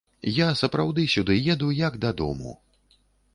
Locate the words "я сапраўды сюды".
0.35-1.37